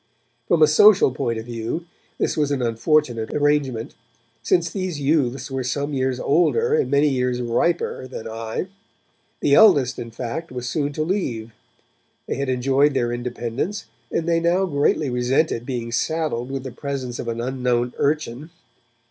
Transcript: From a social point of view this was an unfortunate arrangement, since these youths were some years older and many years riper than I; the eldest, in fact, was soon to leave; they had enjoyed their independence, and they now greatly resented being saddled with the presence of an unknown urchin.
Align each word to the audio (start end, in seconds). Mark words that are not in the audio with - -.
From 0.47 0.63
a 0.63 0.67
social 0.67 1.11
point 1.11 1.37
of 1.37 1.45
view 1.45 1.85
this 2.17 2.35
was 2.35 2.49
an 2.49 2.59
unfortunate 2.59 3.31
arrangement, 3.35 3.93
since 4.41 4.67
these 4.67 4.99
youths 4.99 5.51
were 5.51 5.63
some 5.63 5.93
years 5.93 6.19
older 6.19 6.73
and 6.73 6.89
many 6.89 7.07
years 7.07 7.39
riper 7.39 8.07
than 8.07 8.27
I; 8.27 8.65
the 9.41 9.53
eldest, 9.53 9.99
in 9.99 10.09
fact, 10.09 10.51
was 10.51 10.67
soon 10.67 10.91
to 10.93 11.03
leave; 11.03 11.51
they 12.25 12.33
had 12.37 12.49
enjoyed 12.49 12.95
their 12.95 13.13
independence, 13.13 13.85
and 14.11 14.27
they 14.27 14.39
now 14.39 14.65
greatly 14.65 15.11
resented 15.11 15.67
being 15.67 15.91
saddled 15.91 16.49
with 16.49 16.63
the 16.63 16.71
presence 16.71 17.19
of 17.19 17.27
an 17.27 17.39
unknown 17.39 17.93
urchin. 17.99 18.49